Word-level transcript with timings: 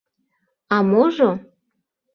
А 0.77 0.81
можо? 0.89 1.31